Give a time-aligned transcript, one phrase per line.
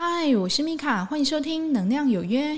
[0.00, 2.54] 嗨，我是米卡，欢迎收听《能量有约》。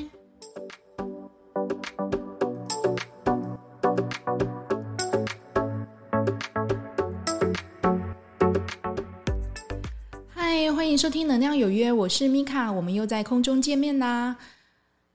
[10.29, 14.37] 嗨，欢迎收听《能量有约》，我是米卡，我们又在空中见面啦。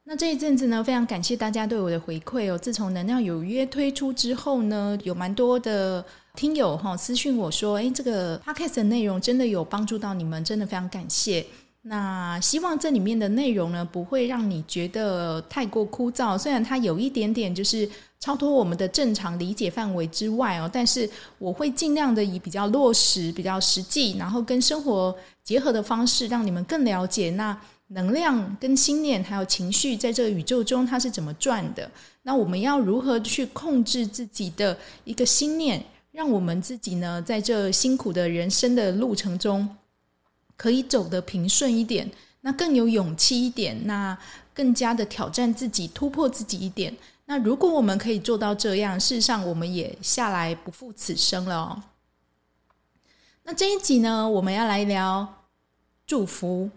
[0.05, 2.57] 那这一阵子呢，非常感谢大家对我的回馈哦。
[2.57, 6.03] 自从《能量有约》推出之后呢，有蛮多的
[6.35, 11.45] 听友哈私讯我说：“诶，这个 podcast 的内容真的有帮助到你们，真的非常感谢。”
[11.87, 16.35] 那希望这里面的内容呢，不会让你觉得太过枯燥。
[16.35, 17.87] 虽然它有一点点就是
[18.19, 27.55] 超脱我们的正常理解范围之外哦，但是我会尽量的以比较落实、比较实际，然后跟生活结合的方式，让你们更了解那
[27.89, 31.87] 能量、跟心念还有情绪在这个宇宙中它是怎么转的。
[32.23, 39.69] 那我们要如何去控制自己的一个心念，让我们自己呢，在这辛苦的人生的路程中，
[40.57, 42.09] 可以走得平顺一点，
[42.41, 44.17] 那更有勇气一点，那
[44.53, 46.95] 更加的挑战自己、突破自己一点。
[47.25, 51.83] 那如果我们可以做到这样，事实上我们也下来不负此生了哦。
[53.43, 55.43] 那这一集呢，我们要来聊
[56.05, 56.69] 祝福。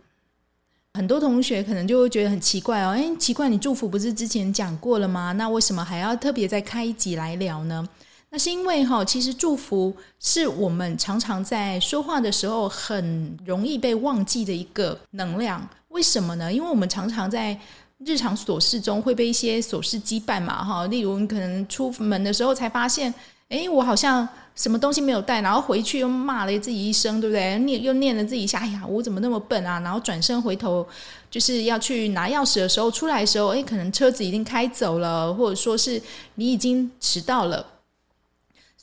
[0.94, 5.32] 很多同学可能就会觉得很奇怪哦，诶，奇怪，你祝福不是之前讲过了吗？
[5.32, 7.86] 那为什么还要特别再开一集来聊呢？
[8.30, 15.66] 那是因为哈，其实祝福是我们常常在说话的时候很容易被忘记的一个能量。
[15.88, 16.52] 为什么呢？
[16.52, 17.58] 因为我们常常在
[18.04, 20.86] 日常琐事中会被一些琐事羁绊嘛，哈。
[20.88, 23.12] 例如，你可能出门的时候才发现，
[23.48, 27.58] 诶，我好像什么东西没有带，然后回去又骂了自己一声，对不对？
[27.60, 29.80] 念又念了自己一下，哎呀，我怎么那么笨啊？
[29.80, 30.86] 然后转身回头
[31.30, 36.00] 就是要去拿钥匙的时候，出来的时候，诶，可能车子已经开走了，或者说是
[36.34, 37.64] 你已经迟到了。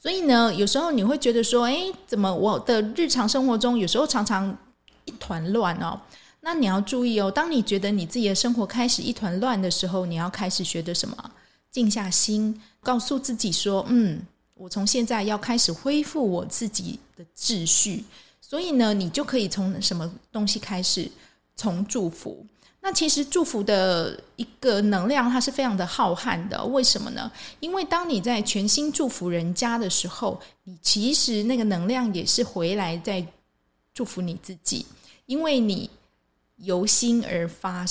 [0.06, 4.56] 所以呢，有时候你会觉得说，哎，怎么我的日常生活中有时候常常
[5.06, 6.00] 一团乱哦？
[6.42, 11.32] 那你要注意哦，当你觉得你自己的生活开始一团乱的时候，你要开始学的什么？
[11.72, 14.22] 静下心，告诉自己说，嗯，
[14.54, 18.04] 我从现在要开始恢复我自己的秩序。
[18.40, 21.10] 所以呢，你就可以从什么东西开始？
[21.56, 22.46] 从祝福。
[22.86, 26.64] 那其实祝福的一个能量，它是非常的浩瀚的。
[26.66, 27.32] 为什么呢？
[27.60, 33.26] 因为当你在全心祝福人家的时候，你其实那个能量也是回来在
[33.92, 34.86] 祝福你自己，
[35.26, 35.90] 因为你
[36.58, 37.84] 由心而发，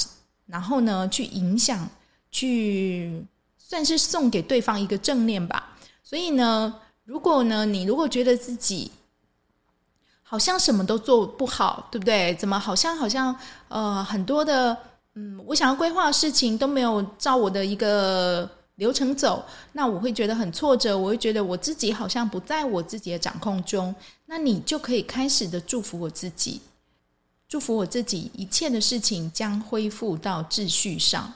[0.47, 1.91] 然后呢，去影响，
[2.31, 3.21] 去
[3.59, 5.77] 算是送给对方一个正念吧。
[6.05, 6.73] 所以呢，
[7.03, 8.93] 如果呢，你如果觉得自己
[10.27, 12.35] 好像什么都做不好，对不对？
[12.35, 13.35] 怎么好像好像
[13.69, 14.77] 呃很多的
[15.15, 23.95] 嗯，我想要规划的事情都没有照我的一个流程走，那我会觉得很挫折，我会觉得我自己好像不在我自己的掌控中。
[24.27, 26.61] 那你就可以开始的祝福我自己，
[27.47, 31.33] 祝福我自己，一切的事情将恢复到秩序上，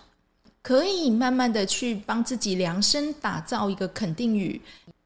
[0.63, 4.61] 可以慢慢的去帮自己量身打造一个肯定语。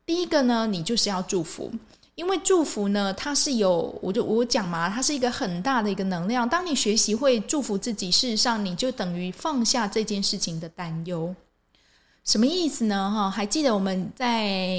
[0.06, 1.70] 第一个呢，你就是要祝福。
[2.14, 6.46] 因为祝福呢，它是有，我就我讲嘛，它是一个很大的一个能量。
[6.46, 11.34] 当你学习会祝福自己，事实上你就等于放下这件事情的担忧。
[12.24, 13.10] 什么意思呢？
[13.14, 14.76] 哈，还记得我们在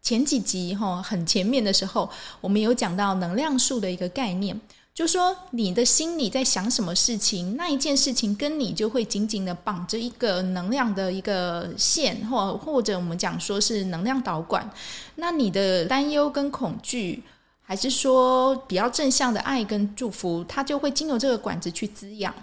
[0.00, 2.08] 前几集哈很前面的时候，
[2.40, 4.58] 我们有讲到能量树的一个概念。
[4.96, 14.70] 就说你的心里在想什么事情，那一件事情跟你就会紧紧的绑着一个能量的一个线，或或者我们讲说是能量导管。
[15.16, 17.22] 那你的担忧跟恐惧，
[17.60, 22.34] 还是说比较正向的爱跟祝福，它就会经由这个管子去滋养。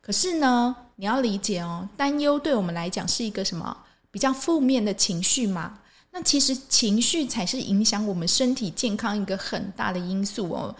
[0.00, 3.76] 可是呢，你要理解哦，担忧对我们来讲是一个什么
[4.10, 5.78] 比较负面的情绪嘛？
[6.10, 10.74] 那其实情绪才是影响我们身体健康一个很大的因素哦。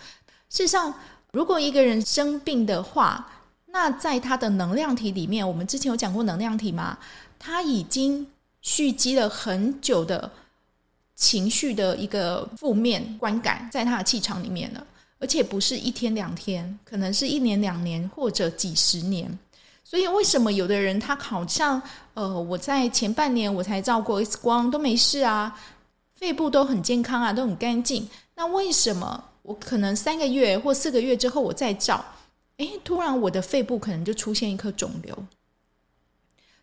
[0.52, 0.92] 事实上，
[1.32, 3.26] 如果一个人生病的话，
[3.68, 6.98] 那在他的能量体里面，我们之前有讲过能量体嘛，
[7.38, 8.26] 他已经
[8.60, 10.30] 蓄积了很久的
[11.16, 14.86] 情绪的一个负面观感，在他的气场里面了，
[15.18, 19.38] 而且不是一天两天，可能是一年两年或者几十年。
[19.82, 21.80] 所以，为什么有的人他好像
[22.12, 25.58] 呃，我在前半年我才照过 X 光都没事啊，
[26.14, 29.24] 肺部都很健康啊，都很干净，那为什么？
[29.42, 32.04] 我可能三个月或四个月之后我再照，
[32.58, 35.16] 诶，突然我的肺部可能就出现一颗肿瘤，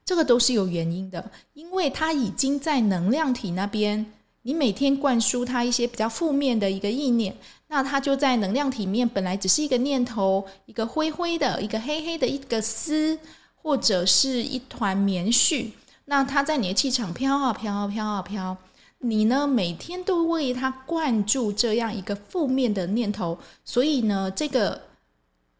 [0.05, 4.05] 这个都是有原因的，因为它已经在能量体那边，
[4.43, 7.35] 你每天灌输它一些比较负面的一个意念，
[7.67, 13.19] 那它就在能量体面本来只是一个念头，一个灰灰的，一个黑黑的一个丝，
[13.61, 15.71] 或者是一团棉絮，
[16.05, 18.57] 那它在你的气场飘啊飘啊飘啊飘。
[19.01, 24.81] 你呢，每天都为他灌注这样一个负面的念头，所以呢，这个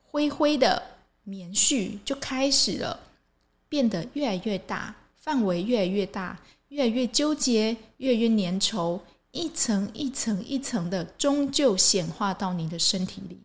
[0.03, 0.83] 灰灰的
[1.23, 2.99] 棉絮就开始了
[3.69, 6.37] 变得越来越大，范围越来越大，
[6.67, 8.99] 越来越纠结，越来越粘稠，
[9.31, 13.37] 一层一层一层的，终究显化到你的身体里。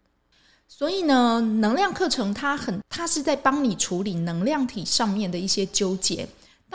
[0.67, 6.27] 所以呢，能量课程它很，它是在帮你处理能量体上面的一些纠结。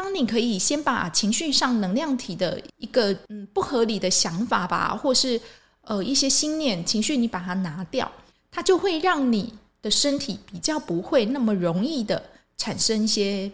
[0.01, 5.39] 当你可以先把情绪上能量体的一个嗯不合理的想法吧，或是
[5.81, 8.09] 呃一些心念情绪，你把它拿掉，
[8.49, 12.23] 它就会让你的身体比较不会那么容易的
[12.57, 13.51] 产生一些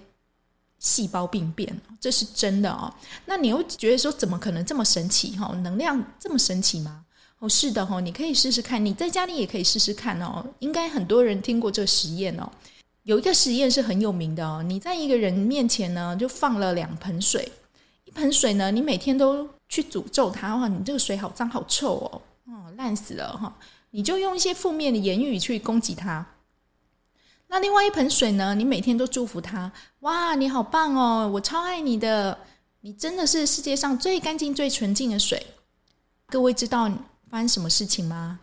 [0.78, 2.94] 细胞病变，这是真的哦。
[3.26, 5.48] 那你又觉得说，怎么可能这么神奇哈？
[5.64, 7.06] 能量这么神奇吗？
[7.40, 10.46] 哦，是的哈，你可以试试看，你在家里也可以试试看哦。
[10.60, 12.48] 应该很多人听过这个实验哦。
[13.06, 17.52] 有一个实验是很有名的哦，你在一个人面前呢，就放了两盆水，
[18.04, 23.56] 一盆水呢，你每天都去诅咒他，哇，你这个水好脏好臭哦，哦，烂死了哈，
[23.92, 26.26] 你就用一些负面的言语去攻击他。
[27.48, 32.36] 那另外一盆水呢，你每天都祝福他，哇，你好棒哦，我超爱你的，
[32.82, 35.46] 你真的是世界上最干净、最纯净的水。
[36.26, 36.90] 各位知道
[37.30, 38.40] 发生什么事情吗？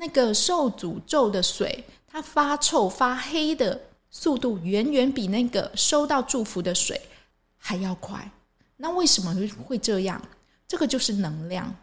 [0.00, 1.84] 那个受诅咒的水。
[2.10, 7.00] 它发臭发黑的速度远远比那个收到祝福的水
[7.58, 8.30] 还要快。
[8.78, 10.20] 那为什么会这样？
[10.66, 11.74] 这个就是能量。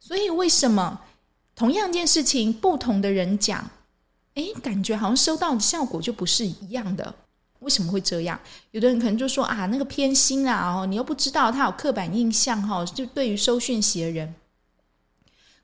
[0.00, 1.00] 所以为什么
[1.54, 3.70] 同样一件事情，不同的人讲，
[4.34, 7.14] 哎，感觉好像收到的效果就不是一样的？
[7.60, 8.40] 为什么会这样？
[8.72, 14.34] 有的人可能就说啊，那个偏心啊，哦，你又不知道他有刻板印象哈，就对于收讯息的人。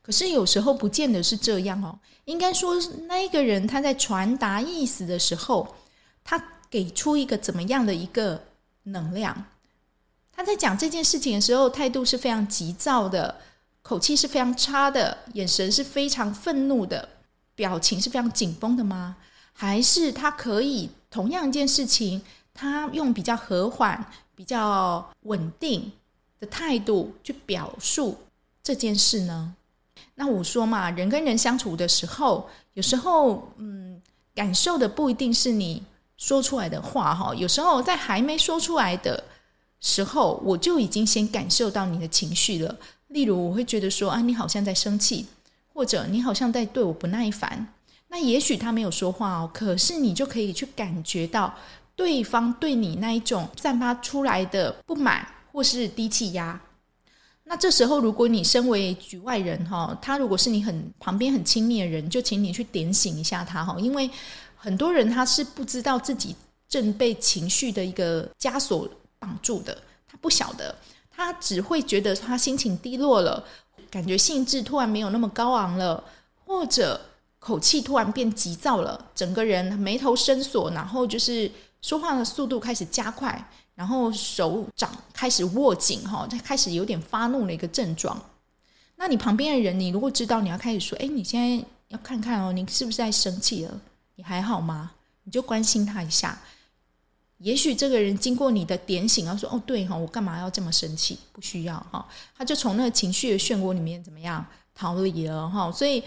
[0.08, 2.74] 可是有时候不见得是这样哦，应该说
[3.08, 5.76] 那一个人他在传达意思的时候，
[6.24, 8.42] 他给出一个怎么样的一个
[8.84, 9.44] 能量？
[10.32, 13.38] 他在讲这件事情的时候，态度是非常急躁的，
[13.82, 17.06] 口气是非常差的，眼神是非常愤怒的，
[17.54, 19.18] 表情是非常紧绷的吗？
[19.52, 22.22] 还是他可以同样一件事情，
[22.54, 25.92] 他用比较和缓、比较稳定
[26.40, 28.16] 的态度去表述
[28.62, 29.54] 这件事呢？
[30.20, 34.02] 那我说嘛，人跟人相处的时候，有时候，嗯，
[34.34, 35.80] 感受的不一定是你
[36.16, 37.32] 说出来的话哈。
[37.36, 39.22] 有时候在还没说出来的
[39.80, 42.76] 时候，我就已经先感受到你的情绪了。
[43.06, 45.24] 例如，我会觉得说啊，你好像在生气，
[45.72, 47.68] 或者你好像在对我不耐烦。
[48.08, 51.54] 那也许他没有说话哦，可是你就可以去感觉到
[51.94, 56.60] 对方对你那一种散发出来的不满或是低气压。
[57.50, 64.08] 那这时候，如果你身为局外人哈，他如果是你很旁边很亲密的人，就请你去点醒一下他哈，因为
[64.54, 66.36] 很多人他是不知道自己
[66.68, 68.86] 正被情绪的一个枷锁
[69.18, 70.74] 绑住的，他不晓得，
[71.10, 73.42] 他只会觉得他心情低落了，
[73.90, 76.04] 感觉兴致突然没有那么高昂了，
[76.44, 77.00] 或者
[77.38, 83.50] 口气突然变急躁了，整个人眉头深锁，然后就是说话的速度开始加快。
[83.78, 88.20] 然后手掌开始握紧，哈，他开始有点发怒的一个症状。
[88.96, 93.80] 那你旁边的人，你如果知道你要开始说，哎，你现在要看看哦，你是不是在生气了？
[94.16, 94.90] 你还好吗？
[95.22, 96.36] 你就关心他一下。
[97.36, 101.16] 也许这个人经过你的点醒，要说，哦，对哈，我干嘛要这么生气？
[101.32, 102.04] 不需要哈，
[102.36, 104.44] 他就从那个情绪的漩涡里面怎么样
[104.74, 106.02] 逃离了哈，所以。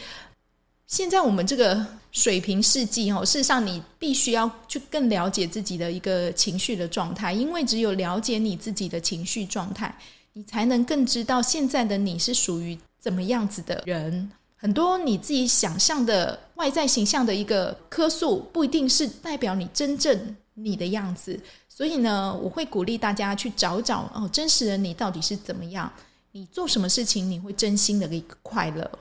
[0.92, 9.98] 现在我们这个水瓶世纪哦，事实上你必须要去更了解自己的一个情绪的状态，因为只有了解你自己的情绪状态，
[10.34, 14.30] 你才能更知道现在的你是属于怎么样子的人。
[14.58, 21.40] 很多你自己想象的外在形象的一个颗数，不一定是代表你真正你的样子。
[21.70, 25.90] 所以呢，我会鼓励大家去找找哦，真实的你到底是怎么样？
[26.34, 28.92] 你做什么事情你会真心的一个快乐？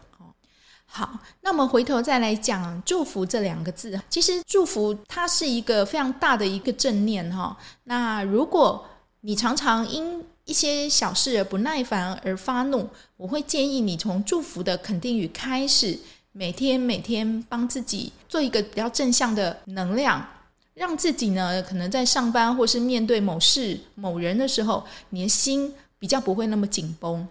[0.92, 1.08] 好，
[1.42, 3.98] 那我们回头再来讲“祝福”这两个字。
[4.10, 7.56] 其实“祝福”它是一个非常大的一个正念哈。
[7.84, 8.84] 那如果
[9.20, 15.96] 你常常因一些小事而不耐烦而发怒，我会建议你从祝福的肯定语开始，
[16.32, 20.26] 每天每天帮自己做一个比较正向的能量，
[20.74, 27.28] 让自己呢可能在上班或是面对某事某人的时候，你的心比较不会那么紧绷，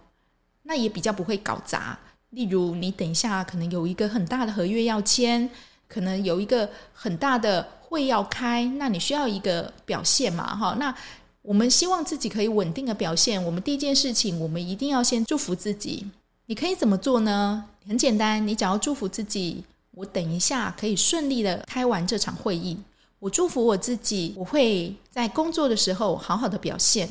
[0.62, 1.98] 那也比较不会搞砸。
[2.30, 5.48] 例如，你等一下可能有一个很大的合约要签，
[5.88, 10.54] 可能有一个很大的会要开，那你需要一个表现嘛？
[10.54, 10.94] 哈，那
[11.42, 13.42] 我们希望自己可以稳定的表现。
[13.42, 16.06] 我们第一件事情，我们一定要先祝福自己。
[16.46, 17.64] 你可以怎么做呢？
[17.86, 22.76] 很简单，你只要祝福自己，我等一下可以顺利的开完这场会议。
[23.18, 27.08] 我祝福我自己，我会在工作的时候好好的表现。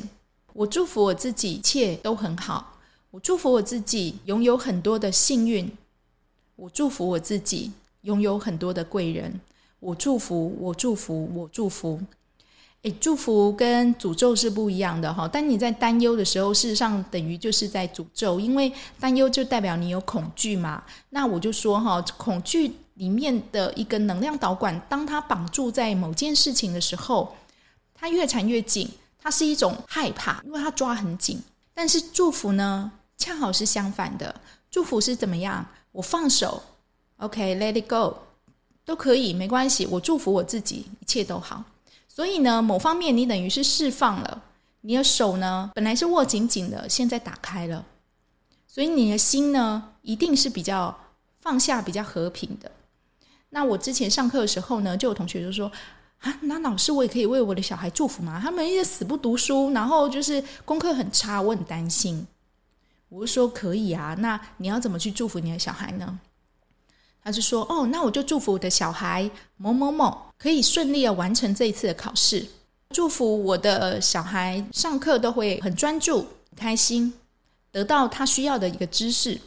[0.53, 2.78] 我祝福我自己，一切都很好。
[3.11, 5.71] 我祝福我自己拥有很多的幸运，
[6.55, 9.39] 我祝福我自己拥有很多的贵人。
[9.79, 11.99] 我祝福，我祝福，我祝福。
[12.83, 15.27] 诶，祝福跟诅咒是不一样的哈。
[15.27, 20.83] 当你在担忧的时候，事实上等于就是在诅咒，因为担忧就代表你有恐惧嘛。
[21.09, 27.35] 那我就说哈，恐惧里面的一个能量导管，当它绑住在某件事情的时候，
[27.95, 28.87] 它越缠越紧，
[29.17, 31.41] 它是一种害怕，因为它抓很紧。
[31.73, 34.33] 但是祝福呢，恰好是相反的。
[34.71, 35.63] 祝福是怎么样？
[35.91, 36.61] 我放手
[37.17, 38.15] ，OK，let it go，
[38.85, 39.85] 都可以，没关系。
[39.87, 41.63] 我祝福我自己，一切都好。
[42.07, 44.43] 所以呢，某方面你等于是释放了
[44.81, 47.85] 你的手呢，本来是握紧紧的，现在打开了，
[48.67, 50.95] 所以你的心呢，一定是比较
[51.41, 52.71] 放下、比较和平的。
[53.49, 55.71] 那我之前上课的时候呢，就有同学就说
[56.21, 58.39] ：“啊，那老师，我也可以为我的小孩祝福吗？
[58.39, 62.27] 他们一直死不读书，然后就是功课很差，我很担心。”
[63.09, 66.19] 我是说：“可以啊，那你要怎么去祝福你的小孩呢？”
[67.23, 72.47] 他就说：“哦，那我就祝福我的小孩某某某可以顺利的完成这一次的考试，
[72.91, 76.25] 祝福我的小孩上课都会很专注、
[76.55, 77.13] 开心，
[77.71, 79.39] 得到他需要的一个知识。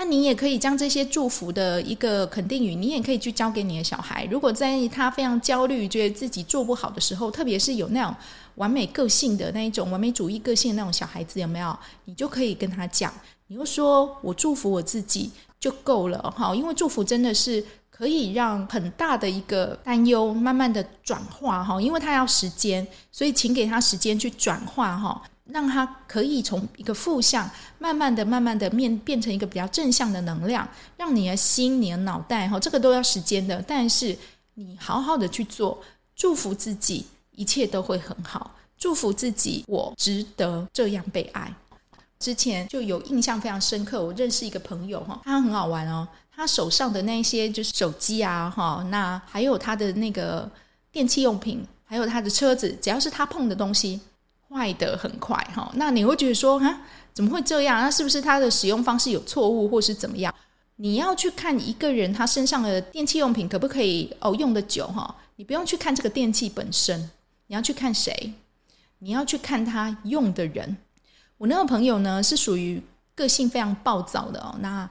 [0.00, 4.26] 那你也可以将这些祝福的一个肯定语，你也可以去教给你的小孩。
[4.30, 8.16] 如果在他非常焦虑、觉得自己做不好的时候，特别是有那种
[8.54, 11.78] 完美个性的那一种完美主义个性的那种小孩子，有没有？
[12.06, 13.12] 你就可以跟他讲，
[13.48, 15.30] 你就说我祝福我自己。”
[15.60, 25.20] 就够了哈，因为祝福真的是可以让很大的一个担忧慢慢的转化哈，因为他要时间，所以请给他时间去转化哈，
[25.52, 34.16] 让他可以从一个负向慢慢的、慢慢的面变成一个比较正向的能量，让你的心、你的脑袋哈，这个都要时间的，但是
[34.54, 35.82] 你好好的去做，
[36.14, 41.52] 祝福自己，一切都会很好，祝福自己，我值得这样被爱。
[42.18, 50.50] 之前就有印象非常深刻，我认识一个朋友哈，他很好玩哦，他手上的那些就是手机啊哈，那还有他的那个
[50.92, 53.98] 电器用品，还有他的车子，只要是他碰的东西，
[54.52, 55.70] 坏得很快哈。
[55.76, 56.82] 那你会觉得说啊，
[57.14, 57.80] 怎么会这样？
[57.80, 60.34] 那是不是他的使用方式有错误，或是怎么样？
[60.76, 65.14] 你要去看一个人他身上的电器用品可不可以哦用得久哈？
[65.36, 67.10] 你不用去看这个电器本身，
[67.46, 68.32] 你要去看谁？
[68.98, 70.76] 你要去看他用的人。
[71.38, 72.82] 我那个朋友呢，是属于
[73.14, 74.54] 个性非常暴躁的哦。
[74.60, 74.88] 那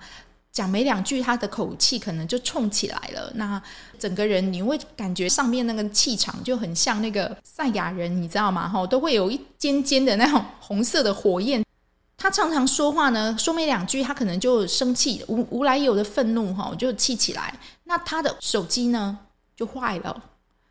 [0.59, 3.31] 讲没两句，他的口气可能就冲起来了。
[3.35, 3.61] 那
[3.97, 8.67] 整个人你会感觉上面那个气场就很像那个赛亚人，你知道吗？
[8.67, 11.63] 哈，都会有一尖尖的那种红色的火焰。
[12.17, 17.57] 他常常说话呢，说没两句，他可能就生气，无无来由的愤怒哈，就气起来。
[17.85, 19.17] 那他的手机呢
[19.55, 20.21] 就坏了，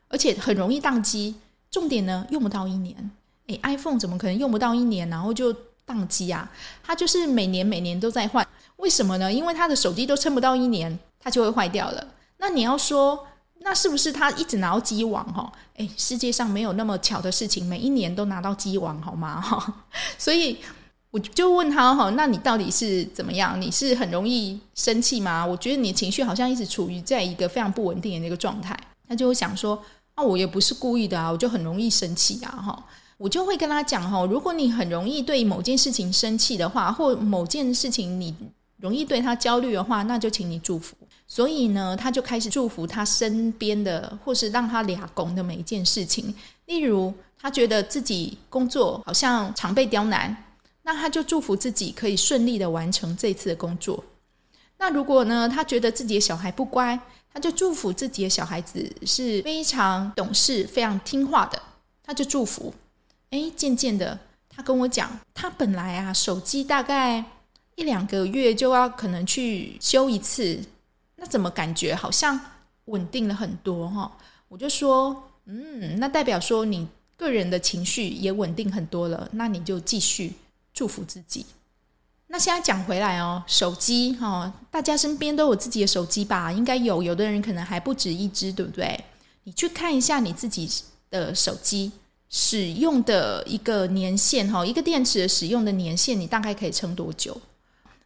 [0.09, 1.35] 而且很容易宕机。
[1.71, 3.11] 重点呢，用不到一年。
[3.47, 5.50] 诶，iPhone 怎么可能用不到一年，然后就
[5.87, 6.50] 宕机啊，
[6.83, 8.47] 他就是每年每年都在换，
[8.78, 9.32] 为什么呢？
[9.32, 12.04] 因为他的手机都撑不到一年，它就会坏掉了。
[12.38, 13.26] 那你要说，
[13.61, 15.25] 那是不是他一直拿到机王？
[15.32, 19.40] 哈，诶，世界上没有那么巧的事情，每一年都拿到机王，好吗？
[19.40, 19.85] 哈，
[20.16, 20.58] 所以
[21.11, 23.61] 我就问他，哈，那你到底是怎么样？
[23.61, 25.44] 你是很容易生气吗？
[25.44, 28.78] 我觉得你情绪好像一直处于在一个非常不稳定的那个状态。
[29.08, 29.82] 他就会想说，
[30.14, 32.87] 啊，我也不是故意的啊，我就很容易生气啊，哈。
[33.16, 38.32] 我就会跟他讲哈，如果你很容易对某件事情生气的话，或某件事情你
[38.78, 40.97] 容易对他焦虑的话，那就请你祝福。
[41.26, 46.35] 所以呢，他就开始祝福他身边的，或是让他俩拱的每一件事情。
[46.66, 50.44] 例如，他觉得自己工作好像常被刁难，
[50.82, 54.02] 那他就祝福自己可以顺利的完成这次的工作。
[54.78, 56.99] 那如果呢，他觉得自己的小孩不乖，
[57.32, 61.61] 他就祝福自己的小孩子是非常懂事、非常听话的，
[62.02, 62.73] 他就祝福。
[63.30, 64.18] 哎，渐渐的，
[64.49, 67.23] 他跟我讲，他本来啊，手机大概
[67.78, 70.61] 一两个月就要可能去修一次，
[71.14, 72.38] 那怎么感觉好像
[72.87, 74.11] 稳定了很多哈？
[74.49, 80.32] 我就说，嗯，那代表说你个人的情绪也稳定很多了，那你就继续
[80.75, 81.47] 祝福自己。
[82.26, 86.50] 那现在讲回来哦，手机哈，大家身边都有自己的手机吧？
[86.50, 88.99] 应该有，有的人可能还不止一支，对不对？
[89.44, 90.68] 你去看一下你自己
[91.11, 91.92] 的手机。
[92.30, 97.40] 使用的一个年限哈，一个电池的使用的年限，你大概可以撑多久？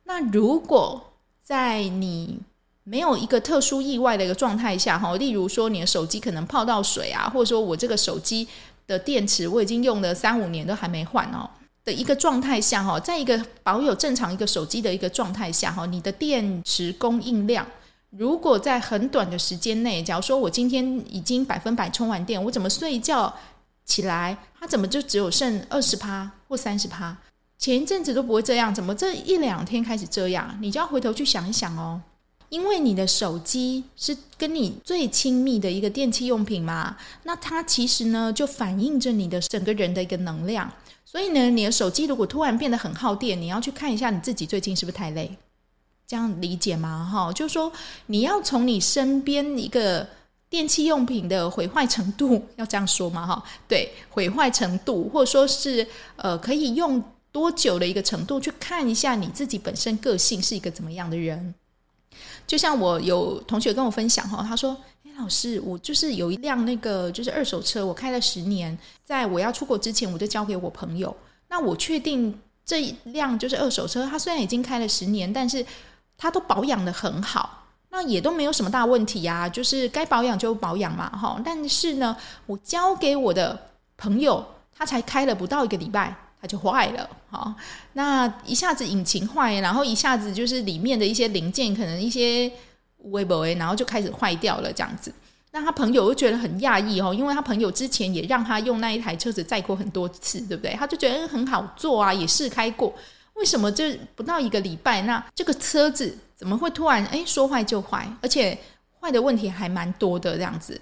[0.05, 2.39] 那如果在你
[2.85, 8.47] 没有一个特殊意外的一个状态下哈，例如说你的手机可能泡到水啊，或者说我这个手机
[8.87, 11.49] 的电池我已经用了三五年都还没换哦
[11.85, 17.67] 的一个状态下哈，在一个保有正常一个手机的一个状态下哈，你的电池供应量
[18.11, 23.33] 如果在很短的时间内，假如说我今天已经百分百充完电，我怎么睡觉？
[23.85, 27.17] 起来，它怎么就只有剩二十趴或三十趴？
[27.63, 30.59] 前一阵子都不会这样，怎么这一两天开始这样？
[30.61, 32.03] 你就要回头去想一想哦。
[32.49, 40.69] 因为你的手机是跟你最亲密的一个电器用品嘛，那它其实呢就反映着你的整个人的一个能量。
[41.05, 45.31] 所以呢，你的手机如果突然变得很耗电，你要去看一下你自己最近是不是太累，
[46.05, 47.09] 这样理解吗？
[47.13, 47.73] 哈，就是说
[48.07, 50.05] 你要从你身边一个
[50.51, 53.25] 电器用品的毁坏程度，要这样说吗？
[53.25, 57.03] 哈，对，毁坏程度，或者说是呃可以用
[57.33, 61.55] 多久的一个程度，去看一下你自己本身个性是一个怎么样的人。
[62.47, 64.77] 就像我有同学跟我分享哈，他说。
[65.05, 71.15] 哎老师，我就是有一辆那个就是二手车，我开了十年，在我要出国之前，我就交给我朋友。
[71.49, 75.65] 那我确定这一辆就是二手车，它虽然已经开了十年，但是
[76.17, 81.39] 它都保养得很好，那也都没有什么大问题呀，就是该保养就保养嘛，哈。
[81.45, 87.55] 但是呢，我交给我的朋友，他才开了不到一个礼拜，他就坏了，好。
[87.95, 92.53] 那一下子引擎坏，然后一下子就是里面的一些零件，可能一些。
[93.07, 95.13] 微博然后就开始坏掉了，这样子。
[95.51, 100.73] 那他朋友又觉得很讶异哦，因为他朋友之前也让他用那一台车子载过很多次，对不对？
[100.75, 102.95] 他就觉得很好做啊，也试开过。
[103.35, 108.57] 为什么这不到一个礼拜，那这个车子怎么会突然哎说坏就坏，而且
[109.01, 110.81] 坏的问题还蛮多的这样子？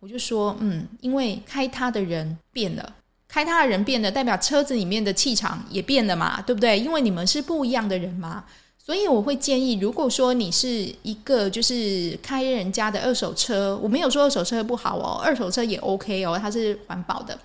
[0.00, 2.94] 我就说，嗯，因为开它的人变了，
[3.28, 6.78] 开它的人变了，代表车子里面的气场也变了嘛，对不对？
[6.78, 8.44] 因为你们是不一样的人嘛。
[8.78, 10.66] 所以我会建议，如果说你是
[11.02, 17.38] 一个就是开人家的二手车，我没有说二手车不好哦，二手车也 OK 哦，它是环保的。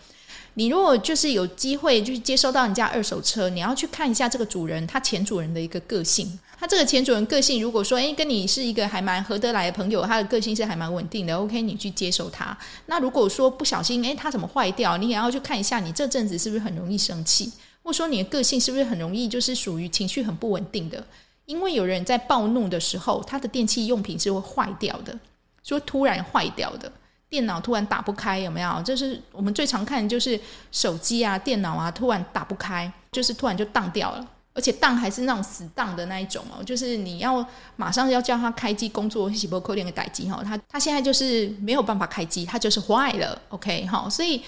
[0.55, 6.39] 你如果就是有机会就是接收到人家二手车，你要去看一下这个主人他前主人的一个个性。
[6.59, 12.57] 他这个前主人个性，如果说诶跟你是一个还蛮合得来的朋友，他的个性是还蛮稳定的，OK，你去接受他。
[12.85, 21.05] 那如果说不小心诶他怎么坏掉，你也要去看一下，你这阵子是不是很容易生气，或者说你的个性是不是很容易就是属于情绪很不稳定的。
[21.45, 25.19] 因为有人在暴怒的时候，他的电器用品是会坏掉的，
[25.63, 26.89] 说突然坏掉的，
[27.33, 28.79] 电脑突然打不开，有没有？
[28.85, 30.39] 这是我们最常看的就是
[30.71, 37.43] 手机啊、电脑啊，突然打不开，就是突然就当掉了，而且当还是那种死当的那一种哦，就是你要
[37.75, 44.39] 马上要叫他开机工作，是不可能的代志哈，他他现在就是没有办法开机，他就是坏了，OK 哈，所以。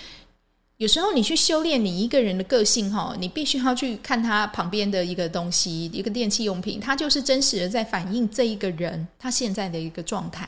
[0.78, 10.46] 有时候你去修炼你一个人的个性哈，你必须要去看他旁边的一个东西，一个电器用品，它就是真实的在反映这一个人他现在的一个状态。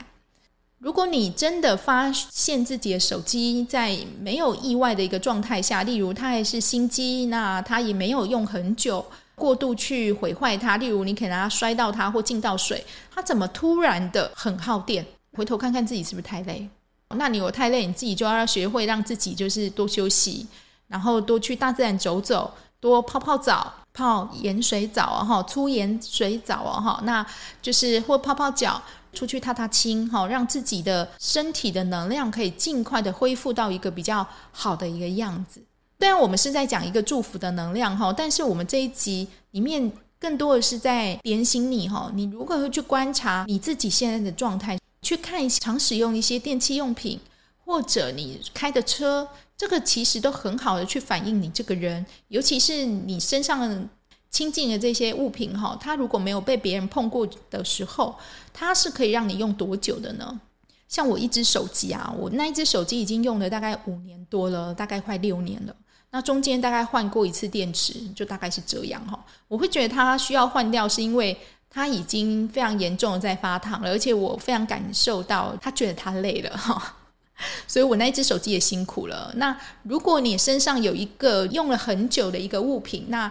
[0.78, 15.04] 如果你真的发现自己的手机在没有意外的一个状态下，例如它还是新机，那它也没有用很久，过度去毁坏它，例如你可能它摔到它或进到水，它怎么突然的很耗电？
[15.32, 16.68] 回头看看自己是不是太累？
[17.16, 20.46] 那你如果太累，你自己就要学会让自己就是多休息，
[20.86, 27.26] 然后多去大自然走走，多泡泡澡，泡盐水澡啊哈，粗盐水澡啊哈，那
[27.60, 28.80] 就是或泡泡脚，
[29.18, 35.60] 出去踏踏青哈，让自己的身体的能量可以尽快的恢复到一个比较好的一个样子。
[35.98, 44.78] 虽然我们是在讲一个祝福的能量哈，但是我们这一集里面更多的是在点醒你哈，你如何去观察你自己现在的状态。
[45.00, 47.18] 去看常使用一些电器用品，
[47.64, 49.26] 或者你开的车，
[49.56, 53.88] 这个其实都很好的去反映你这个人，尤其是你身上
[54.30, 58.16] 亲近的这些物品哈，它如果没有被别人碰过的时候，
[58.52, 60.40] 它是可以让你用多久的呢？
[60.88, 65.74] 像我一只手机啊，我那一只手机已经用了大概五年多了，大概快六年了。
[66.10, 69.18] 那中间大概换过一次电池，就大概是这样哈。
[69.48, 71.36] 我会觉得它需要换掉，是因为。
[71.70, 76.96] 它已经非常严重的在发烫了，而且我非常感受到它觉得它累了哈，
[77.68, 79.30] 所以我那一只手机也辛苦了。
[79.36, 83.30] 那如果你身上有一个用了很久的一个物品，那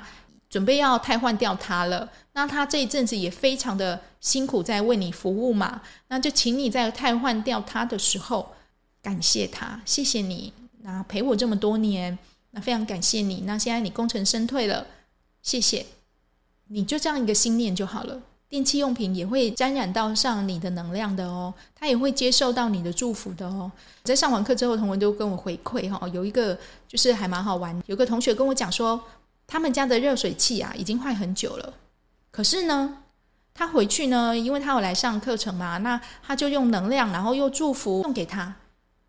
[0.57, 8.53] 准备要汰换掉它了，那他这一阵子也非常的辛苦在为你服务嘛，那就请你在汰换掉它的时候
[9.03, 12.17] 感谢他，谢谢你，那陪我这么多年，
[12.49, 13.43] 那非常感谢你。
[13.45, 14.87] 那现在你功成身退了，
[15.43, 15.85] 谢谢。
[16.69, 23.71] 你就这样一个心念就好了，电器用品也会沾染到上你的能量的哦，它也会接受到你的祝福的哦。
[24.03, 28.99] 在上完课之后，同学都跟我回馈哈，有一个就是还蛮好玩，有个同学跟我讲说，
[29.47, 31.73] 他们家的热水器啊已经坏很久了，
[32.31, 32.97] 可是呢，
[33.53, 38.55] 他回去呢，因为他有来上课程嘛，那他就用能量，然后又祝福送给他，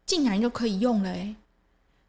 [0.06, 1.34] 竟然就可以用了诶。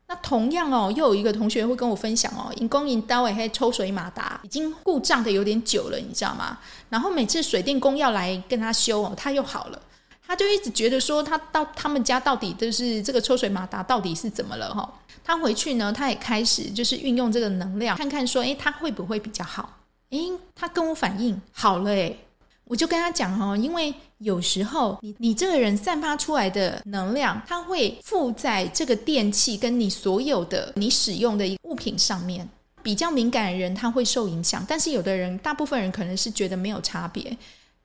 [0.07, 6.59] 那同样哦，又有一个同学会跟我分享哦，因公因单位还抽水马达已经故障的有点久了，你知道吗？
[6.89, 9.81] 然后每次水电工要来跟他修哦，他又好了，
[10.25, 14.93] 他就一直觉得说他到他们家到底就是这个抽水马达到底是怎么了哈？
[15.29, 19.77] 他回去呢，他也开始就是运用这个能量，看看说，诶，他会不会比较好？
[20.09, 22.17] 诶，他跟我反映好了诶。
[22.63, 32.49] 我就跟他讲哦，因为有时候你你这个人散发出来的能量，它会附在这个电器跟你所有的你使用的物品上面。
[32.81, 37.37] 比较敏感的人他会受影响，但是有的人，大部分人可能是觉得没有差别。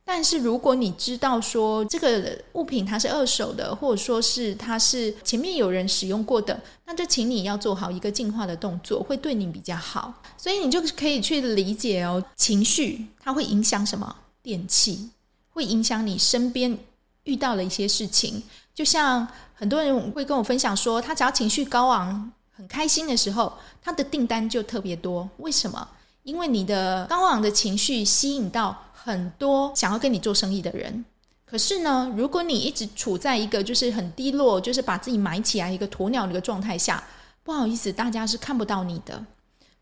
[0.06, 10.12] 但是如果你知道说这个物品它是二手的，或者说是它是前面有人使用过的，那就请你要做好一个净化的动作，会对你比较好。
[10.36, 14.14] 所以你就可以去理解哦，情绪它会影响什么？
[14.42, 15.08] 电器
[15.48, 16.78] 会影响你身边
[17.22, 18.42] 遇到的一些事情。
[18.74, 22.30] 就像很多人会跟我分享说，他只要情绪高昂。
[22.56, 25.28] 很开心的时候，他的订单就特别多。
[25.38, 25.88] 为什么？
[26.24, 31.04] 因为你的高昂的情绪吸引到很多想要跟你做生意的人。
[31.44, 37.04] 可是呢，如果你一直处在一个就是很低落，就是把自己埋起来一个鸵鸟的一个状态下，
[37.42, 39.26] 不好意思，大家是看不到你的。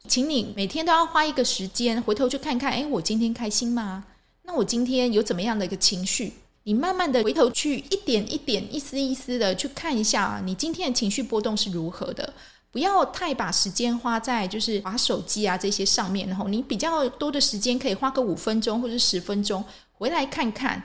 [0.08, 4.04] 请你每天都要花一个时间回头去看看，诶，我今天开心吗？
[4.42, 6.32] 那我今天有怎么样的一个情绪？
[6.64, 12.34] 你慢慢的回头去一点一点、一丝一丝的去看一下，你今天的情绪波动是如何的。
[12.72, 20.82] 不要太把时间花在就是滑手机啊这些上面，然后你比较多的时间可以花个五分钟或者十分钟回来看看，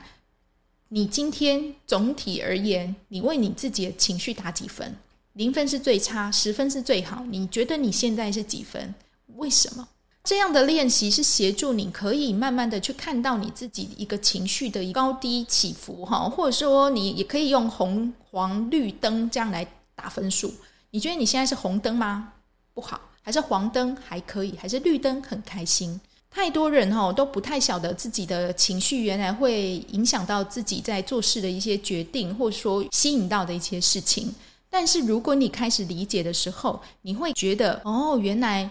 [0.90, 4.94] 你今天总体而言，你为你自己的情绪打几分？
[5.32, 7.24] 零分是最差，十分是最好。
[7.30, 8.94] 你觉得你现在是几分？
[9.36, 9.88] 为什么？
[10.24, 20.52] 这样的练习是协助你可以慢慢的去看到你自己一个情绪的高低起伏哈，或者说你也可以用红黄绿灯这样来打分数。
[20.90, 22.32] 你觉得你现在是红灯吗？
[22.72, 26.00] 不好，还是黄灯还可以，还是绿灯很开心？
[26.30, 34.34] 太多人哦都不太晓得自己的情绪原来会影响到自己在做事的一些决定，或者说吸引到的一些事情。
[34.70, 38.70] 但是如果你开始理解的时候，你会觉得哦，原来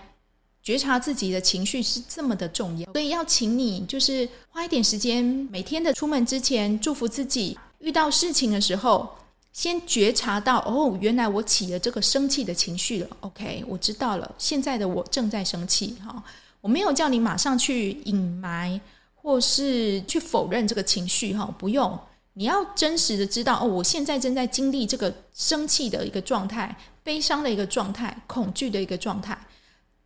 [0.63, 2.91] 觉察自己的情绪是这么的重要。
[2.93, 9.16] 所以要请你就是花一点时间，每天的出门之前祝福自己，遇到事情的时候。
[9.58, 13.08] 先觉察到哦，原来我起了这个生气的情绪了。
[13.22, 14.36] OK，我知道了。
[14.38, 16.24] 现在的我正在生气，哈，
[16.62, 18.80] 我没有叫你马上去隐瞒
[19.15, 22.00] 或是去否认这个情绪，哈，不用。
[22.34, 29.36] 你要真实的知道哦，我现在正在经历这个生气的一个状态、悲伤的一个状态、恐惧的一个状态。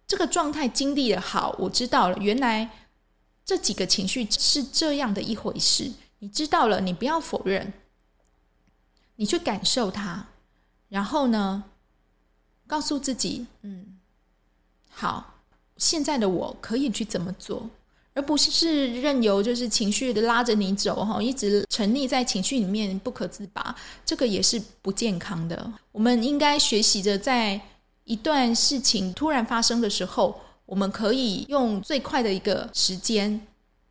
[0.07, 2.17] 这个状态经历了好，我知道了。
[2.21, 2.69] 原来
[3.43, 7.73] 这几个情绪是这样的一回事，你知道了，你不要否认。
[9.21, 10.25] 你去感受它，
[10.89, 11.63] 然后呢，
[12.65, 13.85] 告诉自己，嗯，
[14.89, 15.35] 好，
[15.77, 17.69] 现在的我可以去怎么做，
[18.15, 25.71] 而不是任由就是情绪的拉着你走哈，一直沉溺在情绪里面不可自拔，这个也是不健康的。
[25.91, 27.61] 我们应该学习着，在
[28.05, 33.39] 一段事情突然发生的时候，我们可以用最快的一个时间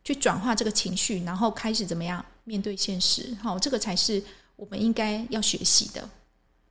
[0.02, 3.32] 去转化这个情绪，然后开始怎么样面对现实。
[3.40, 4.20] 好，这个才是。
[4.60, 6.06] 我们应该要学习的，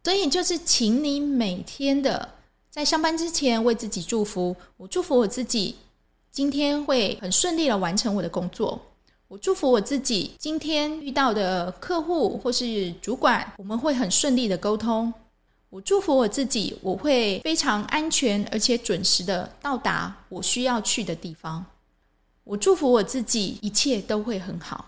[0.04, 2.36] 所以就是请你每天的
[2.70, 4.56] 在上班之前为自己祝福。
[4.78, 5.76] 我祝福我自己
[6.30, 8.80] 今天会很顺利的完成我的工作。
[9.28, 15.12] 我祝福我自己今天遇到的客户或是主管，我们会很顺利的沟通。
[15.72, 21.66] 我祝福我自己，我会非常安全而且准时的到达我需要去的地方。
[22.44, 24.86] 我祝福我自己，一切都会很好。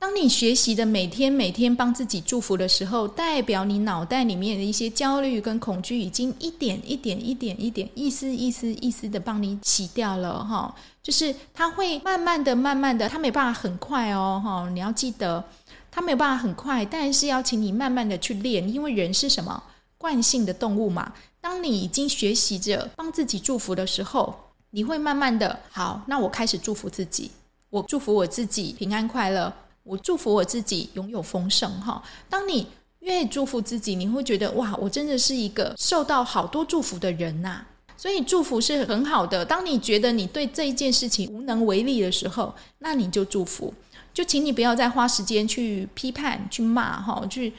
[0.00, 10.72] 当你学习的每天每天帮自己祝福的时候，代表你脑袋里面的一些焦虑跟恐惧已经一点一点一点一点一丝一丝一丝的帮你洗掉了哈。
[11.02, 14.70] 就是它会慢慢的、慢慢的，它没办法很快哦哈。
[14.70, 15.44] 你要记得，
[15.90, 19.60] 它没有办法很快，但是要请你慢慢的去练，因为人是什么
[19.98, 21.12] 惯性的动物嘛。
[21.40, 24.32] 当你已经学习着帮自己祝福的时候，
[24.70, 26.02] 你会慢慢的好。
[26.06, 27.32] 那我开始祝福自己，
[27.70, 29.52] 我祝福我自己平安快乐。
[29.88, 32.02] 我祝福我自己拥有丰盛哈。
[32.28, 32.66] 当你
[33.00, 37.64] 越祝福自己，你会觉得哇，我真的是一个受到好多祝福的人呐。
[37.96, 39.44] 所以祝福是很好的。
[39.44, 43.72] 当你觉得你对这一件事情无能为力的时候，那你就祝福。
[44.14, 47.52] 就请你不要再花时间去批判、去骂哈、去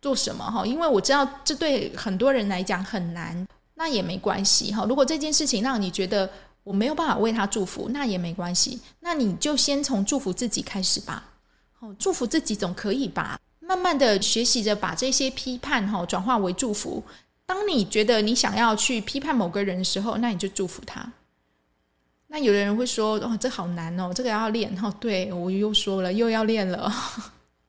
[0.00, 0.64] 做什么哈。
[0.64, 4.86] 因为我知道这对很多人来讲很难，那也没关系哈。
[4.88, 6.28] 如果这件事情让你觉得
[6.64, 8.80] 我没有办法为他祝福，那也没关系。
[9.00, 11.22] 那你就先从祝福自己开始吧。
[11.82, 13.36] 哦祝福自己总可以吧？
[13.58, 17.02] 慢慢的学习着把这些批判哈转化为祝福。
[17.44, 21.12] 当你觉得你想要去批判某个人的时候，那你就祝福他。
[22.28, 26.90] 那有的人会说：“哦，这好难哦，这个要练。”哦，对，我又说了，又要练了。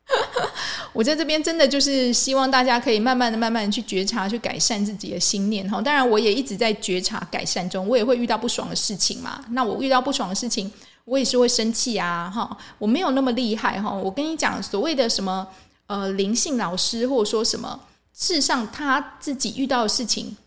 [0.94, 5.82] 我在这边真的就是希望大家可以慢慢的、慢慢的去觉察、去改善自己的心念哈。
[5.82, 9.44] 当然，我也一直在觉察、改善中，我也会遇到不爽的事情嘛。
[9.50, 10.72] 那我遇到不爽的事情。
[11.06, 13.92] 我也是会生气啊，哈，我没有那么厉害哈。
[13.92, 15.48] 我跟你讲，所谓的什么
[15.88, 17.80] 呃灵性老师，或者说什么，
[18.14, 20.38] 事实上他自己遇到的事情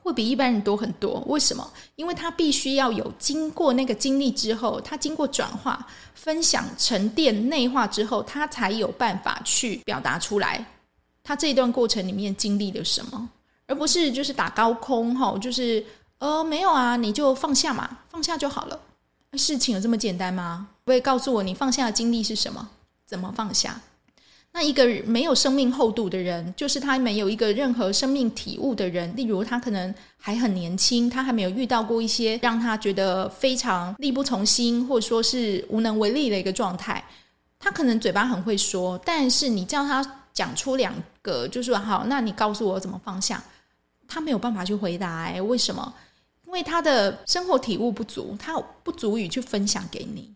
[0.00, 1.22] 会比一般人多很多。
[1.26, 1.68] 为什么？
[1.96, 5.84] 因为他必须要有经过那个经历之后，他经过转化、
[6.14, 10.64] 分享、沉淀、内化之后，他才有办法去表达出来。
[11.24, 13.28] 他这一段过程里面经历了什么，
[13.66, 15.84] 而不是就是打高空哈，就是
[16.18, 18.78] 呃没有啊，你就放下嘛，放下就好了。
[19.36, 20.68] 事情有这么简单吗？
[20.84, 22.68] 不可以告诉我你放下的经历是什么？
[23.06, 23.80] 怎么放下？
[24.52, 29.14] 那一个没有生命厚度的人，就是他没有一个任何生命体悟的人。
[29.16, 37.04] 例如他可能还很年轻，他还没有遇到过一些让他觉得非常力不从心，或者说是无能为力的一个状态。
[37.58, 40.20] 他可能嘴巴很会说，但是你叫他。
[40.34, 40.92] 讲出两
[41.22, 43.40] 个，就说好，那你告诉我怎么放下？
[44.08, 45.94] 他没有办法去回答，哎，为什么？
[46.54, 50.32] 因为他的生活体悟不足，他不足以去分享给你。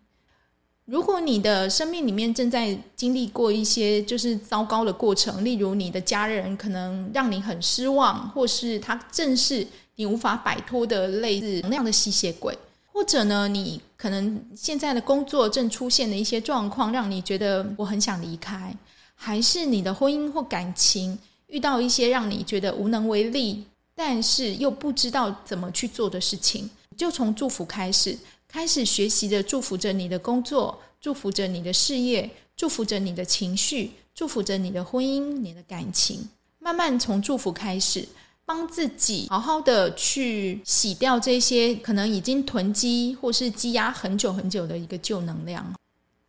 [0.84, 12.58] 如果你的生命里面正在经历过一些就是糟糕的过程，例如你的家人可能让你很失望，或是他正是你无法摆脱的类似能量的吸血鬼，
[12.92, 18.74] 或者呢，你可能现在的工作正出现的一些状况，让你觉得我很想离开。
[19.14, 23.64] 还是你的婚姻或感情遇到一些让你觉得无能为力，
[23.98, 36.28] 但是又不知道怎么去做的事情，就从祝福开始，开始学习着祝福着你的工作，祝福着你的事业，祝福着你的情绪，祝福着你的婚姻、你的感情，
[36.60, 38.06] 慢慢从祝福开始，
[38.44, 45.74] 帮自己好好的去洗掉这些可能已经囤积或是积压很久很久的一个旧能量。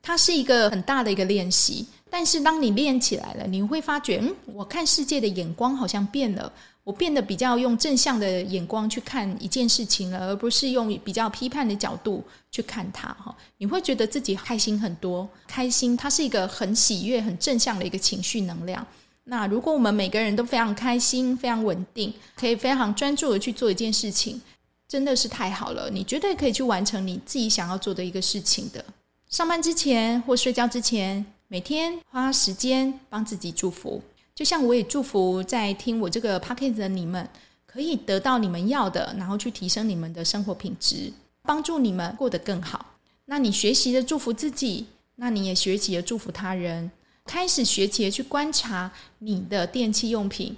[0.01, 1.85] 它是一个很大的一个练习。
[2.11, 6.51] 但是当你练起来了，你会发觉，嗯，我看世界的眼光好像变了，
[6.89, 13.09] 我变得比较用正向的眼光去看一件事情了，而不是用比较批判的角度去看它。
[13.09, 18.83] 哈，你会觉得自己开心很多，开心，它是一个很喜悦、很正向的一个情绪能量。
[19.25, 24.41] 那如果我们每个人都非常开心、非常稳定，可以非常专注的去做一件事情，
[24.87, 25.91] 真的是太好了。
[25.91, 28.83] 你绝对可以去完成你自己想要做的一个事情的。
[29.29, 31.23] 上班之前或睡觉之前。
[31.51, 33.99] 每天花时间帮自己祝福，
[34.39, 37.27] 就像我也祝福在听我这个 podcast 的你们，
[37.65, 42.85] 可以得到你们要的，然后去提升你们的生活品质，帮助你们过得更好。
[43.25, 44.85] 那你学习的祝福自己，
[45.17, 46.89] 那你也学习的祝福他人，
[47.25, 50.55] 开始学习的去观察你的电器用品。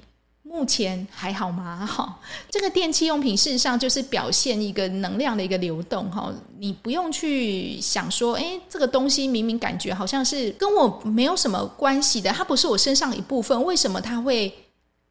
[0.51, 1.83] 目前还好吗？
[1.89, 6.31] 哈，这个电器用品事实上就是表现一个能量的一个流动哈。
[6.59, 14.53] 你不用去想说，诶，这个东西明明感觉好像是跟我没有什么关系的，它不是我身上一部分，为什么它会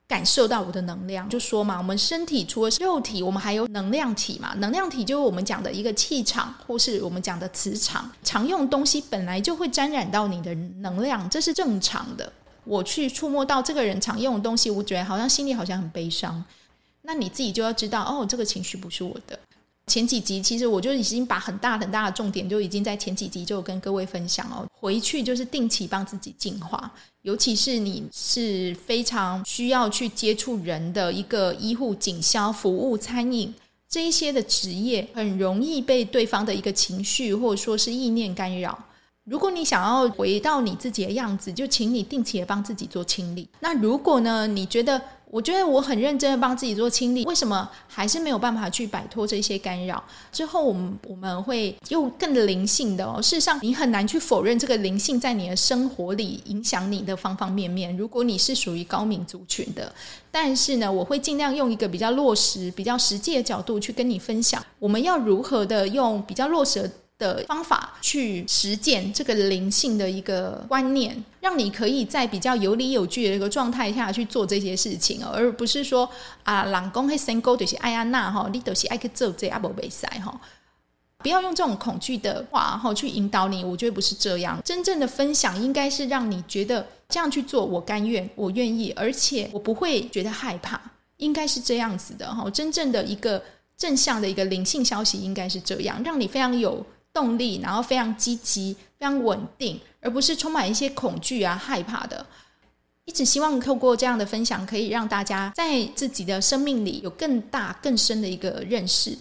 [0.06, 1.26] 感受到我的能量？
[1.28, 4.52] 就说嘛，我们身体除了肉体，我们还有能量体嘛。
[4.58, 8.10] 能量体就是我们讲的一个气场，或是我们讲的磁场。
[8.22, 12.30] 常用东西本来就会沾染到你的能量，这是正常的。
[12.64, 16.44] 我去触摸到这个人常用的东西，我觉得好像心里好像很悲伤。
[17.02, 19.38] 那你自己就要知道，哦，这个情绪不是我的。
[19.86, 24.64] 前几集其实我就已经把很大很大的重点就已经在前几集就跟各位分享哦。
[24.78, 26.92] 回去就是定期帮自己净化，
[27.22, 33.52] 尤其是你是非常需要去接触人的一个医护、警消、服务、餐饮
[33.88, 38.78] 这一些的职业，很容易被对方的一个情绪或者说是意念干扰。
[39.24, 43.48] 如果你想要回到你自己的样子，就请你定期的帮自己做清理。
[43.60, 50.02] 那如果呢，你觉得我觉得我很认真的帮自己做清理，为什么还是没有办法去摆脱这些干扰？
[50.32, 53.22] 之后我们我们会用更灵性的哦。
[53.22, 57.96] 事实上，你很难去否认这个灵性在你的生活里影响你的方方面面。
[57.96, 59.94] 如果你是属于高敏族群的，
[60.32, 67.44] 但是呢，我会尽量用一个比较落实、比较实际的角度去跟你分享，我们要如何的用比较落实的的。
[67.50, 76.08] 方法去实践这个灵性的一个观念，让你可以在比较有理有据的一个状态下去做这些事情，而不是说
[76.42, 80.40] 啊，人讲那身高就是爱安娜哈，你都是爱去做这阿伯比赛哈，
[81.18, 84.60] 不要用这种恐惧的话哈去引导你，我觉得不是这样。
[84.64, 90.80] 真正的分享应该是让你觉得这样去做，我甘愿，我愿意，而且我不会觉得害怕，
[91.18, 92.48] 应该是这样子的哈。
[92.50, 93.42] 真正的一个
[93.76, 96.84] 正向的一个灵性消息应该是这样，让你非常有。
[97.12, 102.24] 动力，然后非常积极、非常稳定，而不是充满一些恐惧啊、害怕的。
[103.06, 109.16] 一直希望透过这样的分享，可以让大家在自己的生命里有更大、更深的一个认识。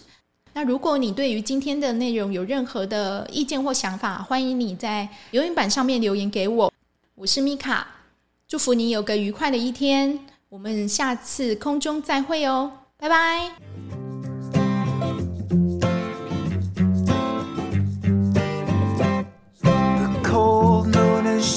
[0.52, 6.72] 那如果你对于今天的内容有任何的意见或想法，欢迎你在留言板上面留言给我。
[7.14, 7.86] 我是米卡，
[8.46, 10.18] 祝福你有个愉快的一天。
[10.48, 13.69] 我们下次空中再会哦，拜拜。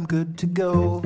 [0.00, 1.02] I'm good to go.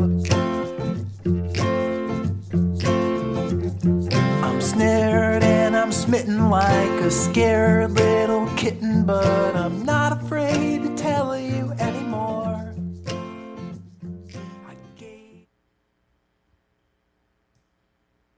[4.41, 10.95] I'm snared and I'm smitten like a scared little kitten, but I'm not afraid to
[10.95, 11.73] tell you.